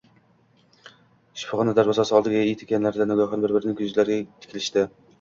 Shifoxona 1.41 1.77
darvozasi 1.81 2.17
oldiga 2.23 2.43
etganlarida 2.57 3.11
nogahon 3.13 3.47
bir-birining 3.47 3.81
yuzlariga 3.89 4.29
tikilishdi 4.45 4.93